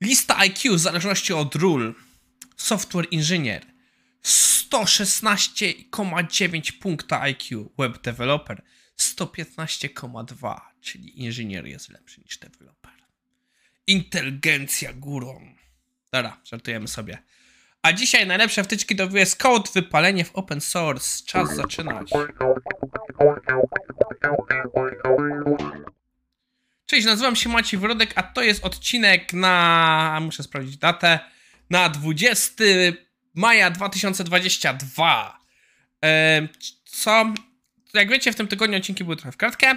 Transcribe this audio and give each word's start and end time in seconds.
Lista 0.00 0.38
IQ 0.38 0.74
w 0.74 0.78
zależności 0.78 1.32
od 1.32 1.54
ról. 1.54 1.94
Software 2.56 3.06
inżynier 3.10 3.66
116,9 4.24 6.78
punkta 6.78 7.20
IQ. 7.20 7.70
Web 7.78 8.02
developer 8.02 8.62
115,2, 8.98 10.60
czyli 10.80 11.20
inżynier 11.20 11.66
jest 11.66 11.88
lepszy 11.88 12.20
niż 12.20 12.38
developer. 12.38 12.92
Inteligencja 13.86 14.92
górą. 14.92 15.54
Dobra, 16.12 16.40
żartujemy 16.44 16.88
sobie. 16.88 17.18
A 17.82 17.92
dzisiaj 17.92 18.26
najlepsze 18.26 18.64
wtyczki 18.64 18.96
do 18.96 19.08
VS 19.08 19.36
Code, 19.36 19.70
wypalenie 19.74 20.24
w 20.24 20.34
open 20.34 20.60
source. 20.60 21.24
Czas 21.26 21.56
zaczynać. 21.56 22.10
Cześć, 26.90 27.06
nazywam 27.06 27.36
się 27.36 27.48
Maciej 27.48 27.80
Wrodek, 27.80 28.12
a 28.14 28.22
to 28.22 28.42
jest 28.42 28.64
odcinek 28.64 29.32
na... 29.32 30.18
muszę 30.22 30.42
sprawdzić 30.42 30.76
datę. 30.76 31.18
Na 31.70 31.88
20 31.88 32.64
maja 33.34 33.70
2022. 33.70 35.38
E, 36.04 36.48
co? 36.84 37.34
Jak 37.94 38.08
wiecie, 38.08 38.32
w 38.32 38.36
tym 38.36 38.48
tygodniu 38.48 38.78
odcinki 38.78 39.04
były 39.04 39.16
trochę 39.16 39.32
w 39.32 39.36
kratkę. 39.36 39.76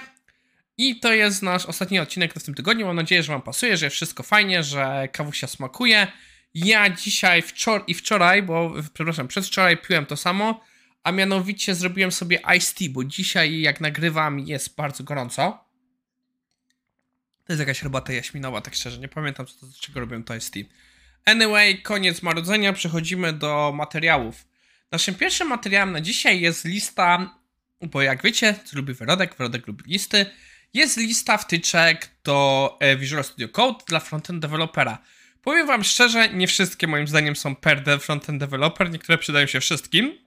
I 0.78 1.00
to 1.00 1.14
jest 1.14 1.42
nasz 1.42 1.66
ostatni 1.66 2.00
odcinek 2.00 2.34
w 2.34 2.44
tym 2.44 2.54
tygodniu. 2.54 2.86
Mam 2.86 2.96
nadzieję, 2.96 3.23
że 3.23 3.32
Wam 3.32 3.42
pasuje, 3.42 3.78
że 3.78 3.90
wszystko 3.90 4.23
fajnie, 4.23 4.64
że 4.64 5.08
kawusia 5.12 5.48
smakuje. 5.48 6.08
Ja 6.54 6.90
dzisiaj 6.90 7.42
wczor 7.42 7.84
i 7.88 7.94
wczoraj, 7.94 8.44
bo 8.44 8.73
przepraszam, 8.94 9.28
przedwczoraj 9.28 9.78
piłem 9.78 10.06
to 10.06 10.18
samo, 10.18 10.64
a 11.04 11.12
mianowicie 11.12 11.76
zrobiłem 11.76 12.12
sobie 12.12 12.40
iced 12.56 12.78
tea, 12.78 12.88
bo 12.92 13.04
dzisiaj 13.04 13.62
jak 13.62 13.82
nagrywam 13.82 14.40
jest 14.40 14.76
bardzo 14.76 15.04
gorąco. 15.04 15.62
To 17.46 17.54
jest 17.54 17.60
jakaś 17.60 17.80
herbata 17.80 18.14
jaśminowa, 18.14 18.62
tak 18.62 18.76
szczerze, 18.76 18.98
nie 18.98 19.08
pamiętam 19.08 19.46
co 19.46 19.54
to, 19.54 19.68
czego 19.80 20.00
robiłem 20.00 20.24
to 20.24 20.36
iced 20.36 20.54
tea. 20.54 20.64
Anyway, 21.26 21.82
koniec 21.82 22.22
marudzenia, 22.22 22.74
przechodzimy 22.74 23.34
do 23.34 23.72
materiałów. 23.76 24.48
Naszym 24.92 25.16
pierwszym 25.16 25.48
materiałem 25.48 25.92
na 25.92 26.02
dzisiaj 26.02 26.42
jest 26.42 26.66
lista, 26.66 27.36
bo 27.82 28.02
jak 28.02 28.23
wiecie, 28.23 28.56
co 28.66 28.78
lubi 28.78 28.94
Wyrodek, 28.94 29.36
Wyrodek 29.36 29.67
lubi 29.67 29.84
listy, 29.88 30.26
jest 30.73 30.98
lista 30.98 31.38
wtyczek 31.38 32.09
do 32.23 32.78
e, 32.80 32.98
Visual 32.98 33.23
Studio 33.23 33.50
Code 33.50 33.84
dla 33.88 34.00
frontend 34.00 34.39
developera. 34.39 34.98
Powiem 35.42 35.67
wam 35.67 35.84
szczerze, 35.84 36.30
nie 36.30 36.48
wszystkie 36.48 36.88
moim 36.88 37.08
zdaniem 37.08 37.36
są 37.36 37.56
per 37.56 37.84
frontend 38.00 38.39
developer, 38.39 38.92
niektóre 38.92 39.17
przydają 39.17 39.48
się 39.48 39.60
wszystkim. 39.60 40.17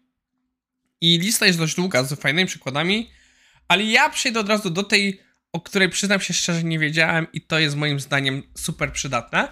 I 1.01 1.19
lista 1.19 1.47
jest 1.47 1.59
dość 1.59 1.75
długa, 1.75 2.03
z 2.03 2.21
fajnymi 2.21 2.47
przykładami, 2.47 3.11
ale 3.69 3.85
ja 3.85 4.09
przejdę 4.09 4.41
od 4.41 4.49
razu 4.49 4.71
do 4.71 4.83
tej, 4.83 5.21
o 5.53 5.61
której 5.61 5.89
przyznam 5.89 6.21
się 6.21 6.35
szczerze 6.35 6.65
nie 6.65 6.79
wiedziałem 6.79 7.27
i 7.33 7.41
to 7.41 7.59
jest 7.59 7.77
moim 7.77 8.01
zdaniem 8.01 8.43
super 8.59 8.93
przydatne, 8.93 9.49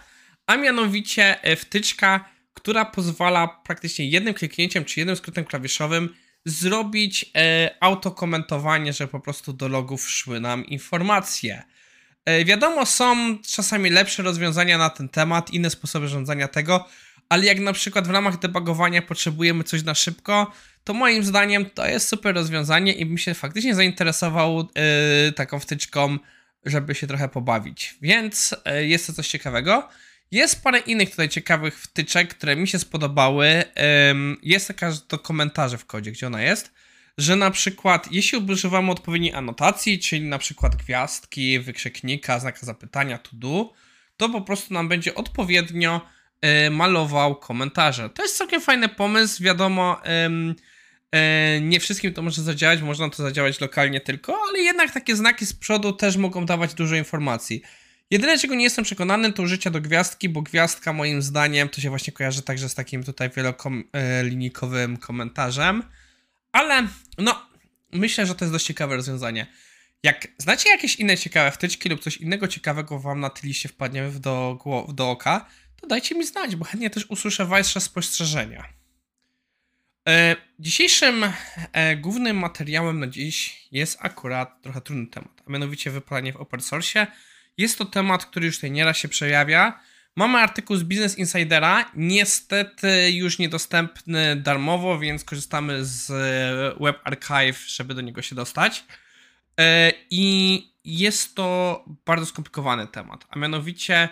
a 0.46 0.56
mianowicie 0.56 1.42
e, 1.42 1.56
wtyczka, 1.56 2.28
która 2.54 2.84
pozwala 2.84 3.48
praktycznie 3.48 4.08
jednym 4.08 4.34
kliknięciem 4.34 4.84
czy 4.84 5.00
jednym 5.00 5.16
skrótem 5.16 5.44
klawiszowym 5.44 6.14
zrobić 6.44 7.30
e, 7.36 7.70
autokomentowanie, 7.80 8.92
że 8.92 9.08
po 9.08 9.20
prostu 9.20 9.52
do 9.52 9.68
logów 9.68 10.10
szły 10.10 10.40
nam 10.40 10.66
informacje. 10.66 11.62
E, 12.24 12.44
wiadomo, 12.44 12.86
są 12.86 13.38
czasami 13.46 13.90
lepsze 13.90 14.22
rozwiązania 14.22 14.78
na 14.78 14.90
ten 14.90 15.08
temat, 15.08 15.50
inne 15.50 15.70
sposoby 15.70 16.08
rządzenia 16.08 16.48
tego, 16.48 16.88
ale 17.28 17.44
jak 17.44 17.60
na 17.60 17.72
przykład 17.72 18.08
w 18.08 18.10
ramach 18.10 18.38
debugowania 18.38 19.02
potrzebujemy 19.02 19.64
coś 19.64 19.82
na 19.82 19.94
szybko, 19.94 20.52
to 20.84 20.94
moim 20.94 21.24
zdaniem 21.24 21.70
to 21.70 21.86
jest 21.86 22.08
super 22.08 22.34
rozwiązanie 22.34 22.92
i 22.92 23.06
bym 23.06 23.18
się 23.18 23.34
faktycznie 23.34 23.74
zainteresował 23.74 24.58
yy, 24.58 25.32
taką 25.32 25.60
wtyczką, 25.60 26.18
żeby 26.64 26.94
się 26.94 27.06
trochę 27.06 27.28
pobawić. 27.28 27.94
Więc 28.02 28.56
yy, 28.66 28.86
jest 28.86 29.06
to 29.06 29.12
coś 29.12 29.28
ciekawego. 29.28 29.88
Jest 30.30 30.62
parę 30.62 30.78
innych 30.78 31.10
tutaj 31.10 31.28
ciekawych 31.28 31.78
wtyczek, 31.80 32.34
które 32.34 32.56
mi 32.56 32.68
się 32.68 32.78
spodobały. 32.78 33.46
Yy, 33.46 34.36
jest 34.42 34.68
taka 34.68 34.92
do 35.08 35.18
komentarzy 35.18 35.78
w 35.78 35.86
kodzie, 35.86 36.12
gdzie 36.12 36.26
ona 36.26 36.42
jest 36.42 36.74
że 37.18 37.36
na 37.36 37.50
przykład 37.50 38.12
jeśli 38.12 38.38
używamy 38.38 38.90
odpowiedniej 38.90 39.34
anotacji, 39.34 39.98
czyli 39.98 40.22
na 40.22 40.38
przykład 40.38 40.76
gwiazdki, 40.76 41.60
wykrzyknika, 41.60 42.40
znaka 42.40 42.58
zapytania, 42.66 43.18
to 43.18 43.30
do, 43.32 43.72
to 44.16 44.28
po 44.28 44.40
prostu 44.40 44.74
nam 44.74 44.88
będzie 44.88 45.14
odpowiednio 45.14 46.00
y, 46.66 46.70
malował 46.70 47.36
komentarze. 47.36 48.10
To 48.10 48.22
jest 48.22 48.38
całkiem 48.38 48.60
fajny 48.60 48.88
pomysł, 48.88 49.42
wiadomo, 49.42 50.00
nie 51.60 51.80
wszystkim 51.80 52.12
to 52.12 52.22
może 52.22 52.42
zadziałać, 52.42 52.82
można 52.82 53.10
to 53.10 53.22
zadziałać 53.22 53.60
lokalnie 53.60 54.00
tylko, 54.00 54.38
ale 54.48 54.58
jednak 54.58 54.90
takie 54.90 55.16
znaki 55.16 55.46
z 55.46 55.52
przodu 55.52 55.92
też 55.92 56.16
mogą 56.16 56.46
dawać 56.46 56.74
dużo 56.74 56.96
informacji. 56.96 57.62
Jedyne, 58.10 58.38
czego 58.38 58.54
nie 58.54 58.64
jestem 58.64 58.84
przekonany, 58.84 59.32
to 59.32 59.42
użycie 59.42 59.70
do 59.70 59.80
gwiazdki, 59.80 60.28
bo 60.28 60.42
gwiazdka 60.42 60.92
moim 60.92 61.22
zdaniem 61.22 61.68
to 61.68 61.80
się 61.80 61.88
właśnie 61.88 62.12
kojarzy 62.12 62.42
także 62.42 62.68
z 62.68 62.74
takim 62.74 63.04
tutaj 63.04 63.30
wielolinijkowym 63.30 64.96
komentarzem. 64.96 65.82
Ale 66.52 66.88
no, 67.18 67.48
myślę, 67.92 68.26
że 68.26 68.34
to 68.34 68.44
jest 68.44 68.52
dość 68.52 68.66
ciekawe 68.66 68.96
rozwiązanie. 68.96 69.46
Jak 70.02 70.28
znacie 70.38 70.70
jakieś 70.70 70.96
inne 70.96 71.16
ciekawe 71.16 71.50
wtyczki 71.50 71.88
lub 71.88 72.00
coś 72.00 72.16
innego 72.16 72.48
ciekawego 72.48 72.98
wam 72.98 73.20
na 73.20 73.30
tej 73.30 73.48
liście 73.48 73.68
wpadnie 73.68 74.10
do, 74.20 74.58
do 74.94 75.10
oka, 75.10 75.46
to 75.80 75.86
dajcie 75.86 76.14
mi 76.14 76.26
znać, 76.26 76.56
bo 76.56 76.64
chętnie 76.64 76.90
też 76.90 77.06
usłyszę 77.10 77.46
wasze 77.46 77.80
spostrzeżenia. 77.80 78.83
E, 80.08 80.36
dzisiejszym 80.58 81.24
e, 81.72 81.96
głównym 81.96 82.36
materiałem 82.36 83.00
na 83.00 83.06
dziś 83.06 83.66
jest 83.72 83.98
akurat 84.00 84.62
trochę 84.62 84.80
trudny 84.80 85.06
temat, 85.06 85.42
a 85.46 85.52
mianowicie 85.52 85.90
wypalanie 85.90 86.32
w 86.32 86.36
open 86.36 86.60
source. 86.60 87.06
Jest 87.58 87.78
to 87.78 87.84
temat, 87.84 88.26
który 88.26 88.46
już 88.46 88.54
tutaj 88.54 88.70
nieraz 88.70 88.96
się 88.96 89.08
przejawia, 89.08 89.80
Mamy 90.16 90.38
artykuł 90.38 90.76
z 90.76 90.82
Business 90.82 91.18
Insidera, 91.18 91.90
niestety 91.94 93.10
już 93.10 93.38
niedostępny 93.38 94.36
darmowo, 94.36 94.98
więc 94.98 95.24
korzystamy 95.24 95.84
z 95.84 96.06
Web 96.80 97.00
Archive, 97.04 97.64
żeby 97.66 97.94
do 97.94 98.00
niego 98.00 98.22
się 98.22 98.34
dostać. 98.34 98.84
E, 99.60 99.92
I 100.10 100.62
jest 100.84 101.34
to 101.34 101.84
bardzo 102.06 102.26
skomplikowany 102.26 102.86
temat, 102.86 103.26
a 103.28 103.38
mianowicie 103.38 104.08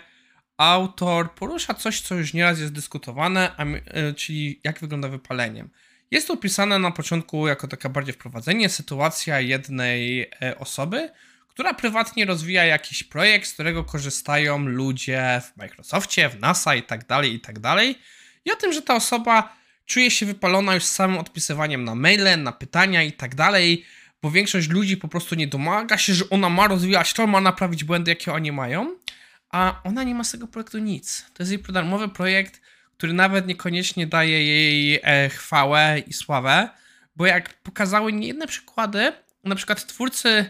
autor 0.63 1.31
porusza 1.31 1.73
coś, 1.73 2.01
co 2.01 2.15
już 2.15 2.33
nieraz 2.33 2.59
jest 2.59 2.73
dyskutowane, 2.73 3.57
e, 3.57 4.13
czyli 4.13 4.59
jak 4.63 4.79
wygląda 4.79 5.07
wypalenie. 5.07 5.65
Jest 6.11 6.27
to 6.27 6.33
opisane 6.33 6.79
na 6.79 6.91
początku 6.91 7.47
jako 7.47 7.67
taka 7.67 7.89
bardziej 7.89 8.13
wprowadzenie, 8.13 8.69
sytuacja 8.69 9.39
jednej 9.39 10.21
e, 10.21 10.57
osoby, 10.59 11.09
która 11.47 11.73
prywatnie 11.73 12.25
rozwija 12.25 12.65
jakiś 12.65 13.03
projekt, 13.03 13.47
z 13.47 13.53
którego 13.53 13.83
korzystają 13.83 14.59
ludzie 14.59 15.41
w 15.43 15.57
Microsoftie, 15.57 16.29
w 16.29 16.39
NASA 16.39 16.75
i 16.75 16.83
tak 16.83 17.05
dalej, 17.05 17.33
i 17.33 17.39
tak 17.39 17.59
dalej. 17.59 17.95
I 18.45 18.51
o 18.51 18.55
tym, 18.55 18.73
że 18.73 18.81
ta 18.81 18.95
osoba 18.95 19.55
czuje 19.85 20.11
się 20.11 20.25
wypalona 20.25 20.75
już 20.75 20.83
samym 20.83 21.17
odpisywaniem 21.17 21.83
na 21.83 21.95
maile, 21.95 22.43
na 22.43 22.51
pytania 22.51 23.03
i 23.03 23.11
tak 23.11 23.35
dalej, 23.35 23.85
bo 24.21 24.31
większość 24.31 24.69
ludzi 24.69 24.97
po 24.97 25.07
prostu 25.07 25.35
nie 25.35 25.47
domaga 25.47 25.97
się, 25.97 26.13
że 26.13 26.29
ona 26.29 26.49
ma 26.49 26.67
rozwijać 26.67 27.13
to, 27.13 27.27
ma 27.27 27.41
naprawić 27.41 27.83
błędy, 27.83 28.11
jakie 28.11 28.33
oni 28.33 28.51
mają, 28.51 28.95
a 29.53 29.81
ona 29.83 30.03
nie 30.03 30.15
ma 30.15 30.23
z 30.23 30.31
tego 30.31 30.47
projektu 30.47 30.77
nic. 30.77 31.25
To 31.33 31.43
jest 31.43 31.51
jej 31.51 31.61
darmowy 31.61 32.09
projekt, 32.09 32.61
który 32.97 33.13
nawet 33.13 33.47
niekoniecznie 33.47 34.07
daje 34.07 34.45
jej 34.45 34.99
e, 35.03 35.29
chwałę 35.29 35.99
i 36.07 36.13
sławę, 36.13 36.69
bo 37.15 37.25
jak 37.25 37.53
pokazały 37.53 38.13
niejedne 38.13 38.47
przykłady, 38.47 39.13
na 39.43 39.55
przykład 39.55 39.85
twórcy 39.85 40.49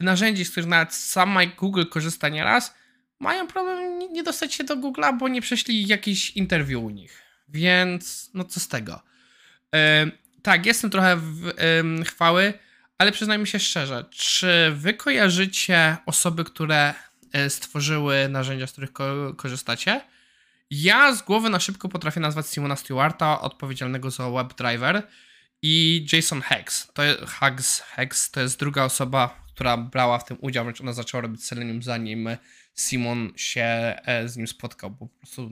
narzędzi, 0.00 0.44
z 0.44 0.50
których 0.50 0.68
nawet 0.68 0.94
sam 0.94 1.38
Google 1.58 1.84
korzysta 1.84 2.28
nieraz, 2.28 2.74
mają 3.20 3.46
problem 3.46 3.98
nie 4.12 4.22
dostać 4.22 4.54
się 4.54 4.64
do 4.64 4.76
Google'a, 4.76 5.18
bo 5.18 5.28
nie 5.28 5.40
przeszli 5.42 5.86
jakiś 5.86 6.30
interwiu 6.30 6.84
u 6.84 6.90
nich. 6.90 7.22
Więc 7.48 8.30
no 8.34 8.44
co 8.44 8.60
z 8.60 8.68
tego. 8.68 9.02
Tak, 10.42 10.66
jestem 10.66 10.90
trochę 10.90 11.16
w 11.16 11.52
chwały, 12.06 12.52
ale 12.98 13.12
przyznajmy 13.12 13.46
się 13.46 13.58
szczerze, 13.58 14.04
czy 14.10 14.72
wy 14.74 14.94
kojarzycie 14.94 15.96
osoby, 16.06 16.44
które 16.44 16.94
stworzyły 17.48 18.28
narzędzia, 18.28 18.66
z 18.66 18.72
których 18.72 18.92
ko 18.92 19.34
korzystacie? 19.36 20.00
Ja 20.70 21.14
z 21.14 21.22
głowy 21.22 21.50
na 21.50 21.60
szybko 21.60 21.88
potrafię 21.88 22.20
nazwać 22.20 22.46
Simona 22.46 22.76
Stewarta, 22.76 23.40
odpowiedzialnego 23.40 24.10
za 24.10 24.30
WebDriver 24.30 25.02
i 25.62 26.06
Jason 26.12 26.40
Hex. 26.40 26.92
To 26.94 27.02
jest, 27.02 27.20
Hugs, 27.20 27.80
Hex 27.80 28.30
to 28.30 28.40
jest 28.40 28.58
druga 28.58 28.84
osoba, 28.84 29.44
która 29.54 29.76
brała 29.76 30.18
w 30.18 30.24
tym 30.24 30.36
udział, 30.40 30.64
wręcz 30.64 30.80
ona 30.80 30.92
zaczęła 30.92 31.20
robić 31.20 31.44
Selenium 31.44 31.82
zanim 31.82 32.28
Simon 32.74 33.32
się 33.36 33.62
e, 34.04 34.28
z 34.28 34.36
nim 34.36 34.46
spotkał, 34.46 34.90
bo 34.90 35.06
po 35.06 35.18
prostu 35.18 35.50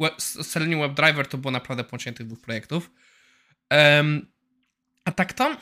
web, 0.00 0.22
Selenium 0.22 0.80
WebDriver 0.80 1.26
to 1.26 1.38
było 1.38 1.50
naprawdę 1.50 1.84
połączenie 1.84 2.16
tych 2.16 2.26
dwóch 2.26 2.40
projektów. 2.40 2.90
Um, 3.70 4.26
a 5.04 5.12
tak 5.12 5.32
to? 5.32 5.56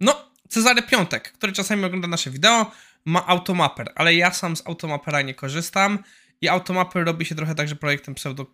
No, 0.00 0.30
Cezary 0.48 0.82
Piątek, 0.82 1.32
który 1.32 1.52
czasami 1.52 1.84
ogląda 1.84 2.08
nasze 2.08 2.30
wideo, 2.30 2.72
ma 3.04 3.26
Automapper, 3.26 3.92
ale 3.94 4.14
ja 4.14 4.32
sam 4.32 4.56
z 4.56 4.66
Automapera 4.66 5.22
nie 5.22 5.34
korzystam 5.34 5.98
i 6.40 6.48
Automapper 6.48 7.04
robi 7.04 7.24
się 7.24 7.34
trochę 7.34 7.54
także 7.54 7.76
projektem 7.76 8.14
pseudo... 8.14 8.46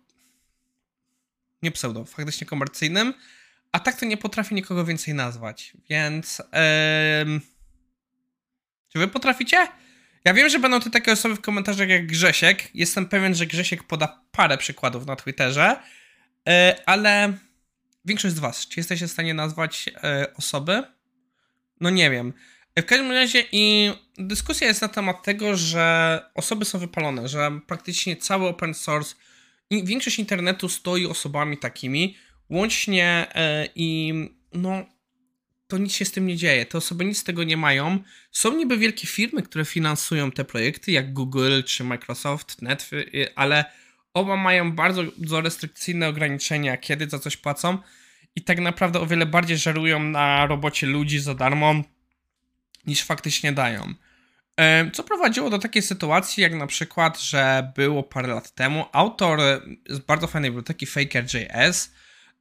nie 1.61 1.71
pseudo, 1.71 2.05
faktycznie 2.05 2.47
komercyjnym, 2.47 3.13
a 3.71 3.79
tak 3.79 3.99
to 3.99 4.05
nie 4.05 4.17
potrafię 4.17 4.55
nikogo 4.55 4.85
więcej 4.85 5.13
nazwać, 5.13 5.73
więc... 5.89 6.39
Yy... 6.39 7.41
Czy 8.89 8.99
wy 8.99 9.07
potraficie? 9.07 9.67
Ja 10.25 10.33
wiem, 10.33 10.49
że 10.49 10.59
będą 10.59 10.79
tu 10.79 10.89
takie 10.89 11.11
osoby 11.11 11.35
w 11.35 11.41
komentarzach 11.41 11.89
jak 11.89 12.07
Grzesiek. 12.07 12.75
Jestem 12.75 13.05
pewien, 13.05 13.35
że 13.35 13.45
Grzesiek 13.45 13.83
poda 13.83 14.21
parę 14.31 14.57
przykładów 14.57 15.05
na 15.05 15.15
Twitterze, 15.15 15.79
e, 16.49 16.75
ale 16.85 17.33
większość 18.05 18.35
z 18.35 18.39
Was, 18.39 18.67
czy 18.67 18.79
jesteście 18.79 19.07
w 19.07 19.11
stanie 19.11 19.33
nazwać 19.33 19.89
e, 20.03 20.33
osoby? 20.35 20.83
No 21.79 21.89
nie 21.89 22.09
wiem. 22.09 22.33
W 22.79 22.85
każdym 22.85 23.11
razie 23.11 23.43
i 23.51 23.91
dyskusja 24.17 24.67
jest 24.67 24.81
na 24.81 24.87
temat 24.87 25.23
tego, 25.23 25.57
że 25.57 26.19
osoby 26.35 26.65
są 26.65 26.79
wypalone, 26.79 27.27
że 27.27 27.59
praktycznie 27.67 28.15
cały 28.15 28.47
open 28.47 28.73
source 28.73 29.15
i 29.69 29.83
większość 29.83 30.19
internetu 30.19 30.69
stoi 30.69 31.05
osobami 31.05 31.57
takimi, 31.57 32.17
łącznie 32.49 33.27
e, 33.35 33.67
i 33.75 34.13
no 34.53 34.85
to 35.67 35.77
nic 35.77 35.93
się 35.93 36.05
z 36.05 36.11
tym 36.11 36.27
nie 36.27 36.35
dzieje. 36.37 36.65
Te 36.65 36.77
osoby 36.77 37.05
nic 37.05 37.17
z 37.17 37.23
tego 37.23 37.43
nie 37.43 37.57
mają. 37.57 37.99
Są 38.31 38.55
niby 38.55 38.77
wielkie 38.77 39.07
firmy, 39.07 39.41
które 39.41 39.65
finansują 39.65 40.31
te 40.31 40.45
projekty, 40.45 40.91
jak 40.91 41.13
Google 41.13 41.63
czy 41.65 41.83
Microsoft, 41.83 42.61
Netflix, 42.61 43.11
ale 43.35 43.65
oba 44.13 44.35
mają 44.35 44.71
bardzo, 44.71 45.03
bardzo 45.03 45.41
restrykcyjne 45.41 46.07
ograniczenia, 46.07 46.77
kiedy 46.77 47.09
za 47.09 47.19
coś 47.19 47.37
płacą 47.37 47.77
i 48.35 48.41
tak 48.41 48.59
naprawdę 48.59 48.99
o 48.99 49.05
wiele 49.05 49.25
bardziej 49.25 49.57
żerują 49.57 49.99
na 49.99 50.45
robocie 50.45 50.87
ludzi 50.87 51.19
za 51.19 51.35
darmo, 51.35 51.83
niż 52.87 53.03
faktycznie 53.03 53.51
dają. 53.51 53.93
E, 54.59 54.91
Co 54.91 55.03
prowadziło 55.03 55.49
do 55.49 55.59
takiej 55.59 55.81
sytuacji, 55.81 56.43
jak 56.43 56.53
na 56.53 56.67
przykład, 56.67 57.21
że 57.21 57.71
było 57.75 58.03
parę 58.03 58.27
lat 58.27 58.51
temu 58.51 58.85
autor 58.91 59.39
z 59.89 59.99
bardzo 59.99 60.27
fajnej 60.27 60.51
biblioteki 60.51 60.85
Faker.js 60.85 61.91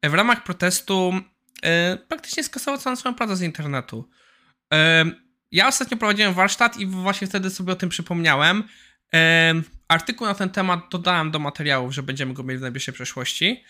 w 0.03 0.15
ramach 0.15 0.45
protestu 0.45 1.13
e, 1.63 1.97
praktycznie 1.97 2.45
skasował 2.45 2.81
całą 2.81 2.97
swoją 2.97 3.15
pracę 3.15 3.37
z 3.37 3.43
internetu. 3.43 4.09
E, 4.73 5.05
Ja 5.53 5.69
ostatnio 5.69 5.97
prowadziłem 5.97 6.35
warsztat 6.35 6.77
i 6.77 6.87
właśnie 6.87 7.27
wtedy 7.27 7.51
sobie 7.51 7.73
o 7.73 7.77
tym 7.77 7.89
przypomniałem. 7.89 8.65
E, 9.15 9.55
Artykuł 9.89 10.27
na 10.27 10.35
ten 10.35 10.51
temat 10.51 10.81
dodałem 10.91 11.31
do 11.31 11.39
materiałów, 11.39 11.95
że 11.95 12.03
będziemy 12.03 12.35
go 12.35 12.43
mieli 12.43 12.59
w 12.59 12.63
najbliższej 12.63 12.95
przyszłości. 12.95 13.65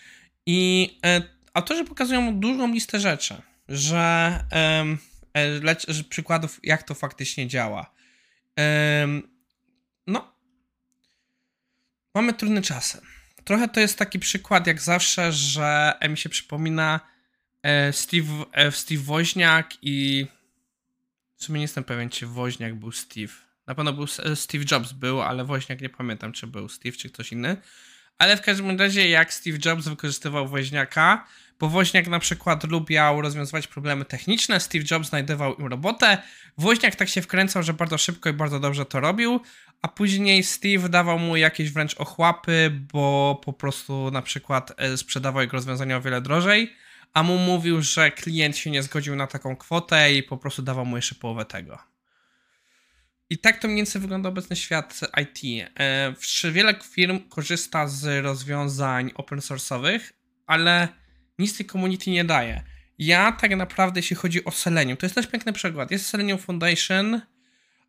I 0.45 0.89
e, 1.05 1.21
autorzy 1.53 1.85
pokazują 1.85 2.39
dużą 2.39 2.73
listę 2.73 2.99
rzeczy, 2.99 3.41
że, 3.69 4.39
e, 4.51 4.85
lecz, 5.61 5.91
że 5.91 6.03
przykładów, 6.03 6.59
jak 6.63 6.83
to 6.83 6.93
faktycznie 6.93 7.47
działa. 7.47 7.93
No, 10.07 10.35
mamy 12.15 12.33
trudne 12.33 12.61
czasy. 12.61 13.01
Trochę 13.43 13.67
to 13.67 13.79
jest 13.79 13.97
taki 13.97 14.19
przykład, 14.19 14.67
jak 14.67 14.81
zawsze, 14.81 15.31
że 15.31 15.93
e, 15.99 16.09
mi 16.09 16.17
się 16.17 16.29
przypomina 16.29 16.99
e, 17.63 17.93
Steve, 17.93 18.45
e, 18.51 18.71
Steve 18.71 19.01
Woźniak 19.01 19.77
i 19.81 20.27
w 21.35 21.43
sumie 21.43 21.59
nie 21.59 21.63
jestem 21.63 21.83
pewien, 21.83 22.09
czy 22.09 22.27
Woźniak 22.27 22.75
był 22.75 22.91
Steve. 22.91 23.33
Na 23.67 23.75
pewno 23.75 23.93
był 23.93 24.07
Steve 24.35 24.65
Jobs 24.71 24.91
był, 24.91 25.21
ale 25.21 25.45
Woźniak 25.45 25.81
nie 25.81 25.89
pamiętam, 25.89 26.31
czy 26.31 26.47
był 26.47 26.69
Steve, 26.69 26.97
czy 26.97 27.09
ktoś 27.09 27.31
inny. 27.31 27.57
Ale 28.17 28.37
w 28.37 28.41
każdym 28.41 28.79
razie, 28.79 29.09
jak 29.09 29.33
Steve 29.33 29.57
Jobs 29.65 29.87
wykorzystywał 29.87 30.47
Woźniaka, 30.47 31.27
bo 31.61 31.69
Woźniak 31.69 32.07
na 32.07 32.19
przykład 32.19 32.63
lubiał 32.63 33.21
rozwiązywać 33.21 33.67
problemy 33.67 34.05
techniczne, 34.05 34.59
Steve 34.59 34.85
Jobs 34.91 35.09
znajdował 35.09 35.55
im 35.55 35.67
robotę, 35.67 36.17
Woźniak 36.57 36.95
tak 36.95 37.09
się 37.09 37.21
wkręcał, 37.21 37.63
że 37.63 37.73
bardzo 37.73 37.97
szybko 37.97 38.29
i 38.29 38.33
bardzo 38.33 38.59
dobrze 38.59 38.85
to 38.85 38.99
robił, 38.99 39.39
a 39.81 39.87
później 39.87 40.43
Steve 40.43 40.89
dawał 40.89 41.19
mu 41.19 41.35
jakieś 41.35 41.71
wręcz 41.71 41.93
ochłapy, 41.93 42.71
bo 42.93 43.41
po 43.45 43.53
prostu 43.53 44.11
na 44.11 44.21
przykład 44.21 44.73
e, 44.77 44.97
sprzedawał 44.97 45.41
jego 45.41 45.57
rozwiązania 45.57 45.97
o 45.97 46.01
wiele 46.01 46.21
drożej, 46.21 46.73
a 47.13 47.23
mu 47.23 47.37
mówił, 47.37 47.81
że 47.81 48.11
klient 48.11 48.57
się 48.57 48.71
nie 48.71 48.83
zgodził 48.83 49.15
na 49.15 49.27
taką 49.27 49.55
kwotę 49.55 50.13
i 50.13 50.23
po 50.23 50.37
prostu 50.37 50.61
dawał 50.61 50.85
mu 50.85 50.95
jeszcze 50.95 51.15
połowę 51.15 51.45
tego. 51.45 51.77
I 53.29 53.37
tak 53.37 53.59
to 53.59 53.67
mniej 53.67 53.77
więcej 53.77 54.01
wygląda 54.01 54.29
obecny 54.29 54.55
świat 54.55 54.99
IT. 55.21 55.69
E, 55.79 56.51
Wiele 56.51 56.73
firm 56.83 57.19
korzysta 57.29 57.87
z 57.87 58.23
rozwiązań 58.23 59.11
open 59.15 59.39
source'owych, 59.39 59.99
ale 60.47 61.00
nic 61.39 61.57
tej 61.57 61.65
community 61.65 62.11
nie 62.11 62.23
daje. 62.23 62.63
Ja 62.99 63.31
tak 63.31 63.55
naprawdę, 63.55 63.99
jeśli 63.99 64.15
chodzi 64.15 64.45
o 64.45 64.51
Selenium, 64.51 64.97
to 64.97 65.05
jest 65.05 65.15
też 65.15 65.27
piękny 65.27 65.53
przykład. 65.53 65.91
Jest 65.91 66.05
Selenium 66.05 66.39
Foundation, 66.39 67.21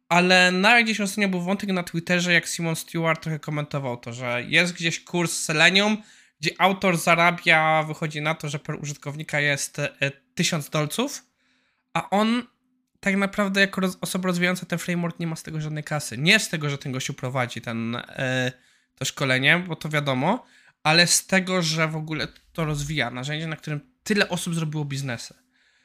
ale 0.09 0.53
nawet 0.53 0.85
gdzieś 0.85 1.01
ostatnio 1.01 1.29
był 1.29 1.41
wątek 1.41 1.71
na 1.71 1.83
Twitterze, 1.83 2.33
jak 2.33 2.49
Simon 2.49 2.77
Stewart 2.77 3.23
trochę 3.23 3.39
komentował 3.39 3.97
to, 3.97 4.13
że 4.13 4.43
jest 4.49 4.73
gdzieś 4.73 5.05
kurs 5.05 5.39
Selenium, 5.39 6.03
gdzie 6.41 6.51
autor 6.59 6.97
zarabia, 6.97 7.83
wychodzi 7.83 8.23
na 8.23 8.35
to, 8.35 8.49
że 8.49 8.59
per 8.59 8.83
użytkownika 8.83 9.41
jest 9.41 9.79
e, 9.79 9.93
1000 10.35 10.71
dolców, 10.71 11.27
a 11.95 12.11
on 12.11 12.43
tak 13.01 13.17
naprawdę 13.17 13.61
jako 13.61 13.81
roz, 13.81 13.99
osoba 14.01 14.27
rozwijająca 14.27 14.67
ten 14.67 14.79
framework 14.79 15.19
nie 15.21 15.27
ma 15.27 15.37
z 15.37 15.43
tego 15.43 15.61
żadnej 15.61 15.85
kasy. 15.85 16.19
Nie 16.19 16.39
z 16.39 16.49
tego, 16.49 16.71
że 16.71 16.79
ten 16.79 16.93
gościu 16.93 17.15
prowadzi 17.15 17.61
ten, 17.61 17.97
e, 17.97 18.53
to 18.95 19.05
szkolenie, 19.05 19.59
bo 19.59 19.77
to 19.77 19.89
wiadomo, 19.89 20.47
ale 20.83 21.07
z 21.07 21.27
tego, 21.27 21.63
że 21.63 21.89
w 21.89 21.97
ogóle 21.97 22.29
to 22.53 22.65
rozwija 22.65 23.11
narzędzie, 23.11 23.47
na 23.47 23.57
którym 23.57 23.81
tyle 24.05 24.29
osób 24.29 24.55
zrobiło 24.55 24.85
biznesy. 24.85 25.35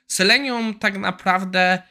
Selenium 0.07 0.79
tak 0.79 0.97
naprawdę 0.97 1.81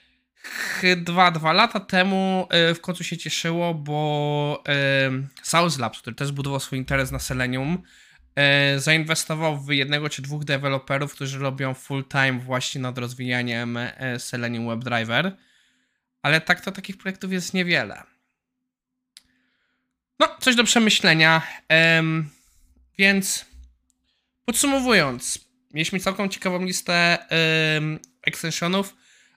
dwa, 0.96 1.30
dwa 1.30 1.52
lata 1.52 1.80
temu 1.80 2.46
e, 2.50 2.74
w 2.74 2.80
końcu 2.80 3.04
się 3.04 3.16
cieszyło, 3.16 3.74
bo 3.74 4.64
e, 4.68 5.10
South 5.42 5.78
Labs, 5.78 6.00
który 6.00 6.16
też 6.16 6.28
zbudował 6.28 6.60
swój 6.60 6.78
interes 6.78 7.10
na 7.10 7.18
Selenium, 7.18 7.82
e, 8.36 8.80
zainwestował 8.80 9.60
w 9.60 9.70
jednego 9.70 10.08
czy 10.08 10.22
dwóch 10.22 10.44
deweloperów, 10.44 11.14
którzy 11.14 11.38
robią 11.38 11.74
full 11.74 12.04
time 12.04 12.38
właśnie 12.38 12.80
nad 12.80 12.98
rozwijaniem 12.98 13.78
Selenium 14.18 14.68
WebDriver. 14.68 15.36
Ale 16.22 16.40
tak 16.40 16.60
to 16.60 16.72
takich 16.72 16.98
projektów 16.98 17.32
jest 17.32 17.54
niewiele. 17.54 18.02
No, 20.20 20.28
coś 20.40 20.56
do 20.56 20.64
przemyślenia. 20.64 21.42
Em, 21.68 22.30
więc 22.98 23.46
podsumowując, 24.44 25.38
mieliśmy 25.74 26.00
całkiem 26.00 26.28
ciekawą 26.28 26.64
listę 26.64 27.18
em, 27.28 27.98
extensionów, 28.22 28.96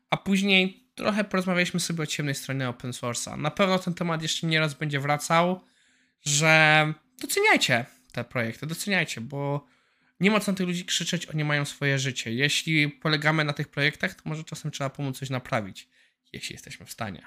a 0.09 0.17
później 0.17 0.83
trochę 0.95 1.23
porozmawialiśmy 1.23 1.79
sobie 1.79 2.03
o 2.03 2.07
ciemnej 2.07 2.35
stronie 2.35 2.69
open 2.69 2.91
source'a. 2.91 3.37
Na 3.37 3.51
pewno 3.51 3.79
ten 3.79 3.93
temat 3.93 4.21
jeszcze 4.21 4.47
nieraz 4.47 4.73
będzie 4.73 4.99
wracał, 4.99 5.61
że 6.21 6.93
doceniajcie 7.21 7.85
te 8.11 8.23
projekty, 8.23 8.67
doceniajcie, 8.67 9.21
bo 9.21 9.65
nie 10.19 10.31
ma 10.31 10.39
co 10.39 10.51
na 10.51 10.57
tych 10.57 10.67
ludzi 10.67 10.85
krzyczeć, 10.85 11.25
oni 11.25 11.43
mają 11.43 11.65
swoje 11.65 11.99
życie. 11.99 12.33
Jeśli 12.33 12.89
polegamy 12.89 13.43
na 13.43 13.53
tych 13.53 13.67
projektach, 13.67 14.13
to 14.13 14.21
może 14.25 14.43
czasem 14.43 14.71
trzeba 14.71 14.89
pomóc 14.89 15.19
coś 15.19 15.29
naprawić, 15.29 15.87
jeśli 16.33 16.53
jesteśmy 16.53 16.85
w 16.85 16.91
stanie. 16.91 17.25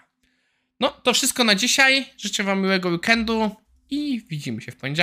No, 0.80 0.90
to 0.90 1.14
wszystko 1.14 1.44
na 1.44 1.54
dzisiaj. 1.54 2.06
Życzę 2.18 2.44
Wam 2.44 2.62
miłego 2.62 2.88
weekendu 2.88 3.56
i 3.90 4.22
widzimy 4.28 4.60
się 4.60 4.72
w 4.72 4.76
poniedziałek. 4.76 4.96